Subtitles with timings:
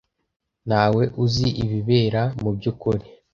[0.67, 3.05] Ntawe uzi ibibera mubyukuri.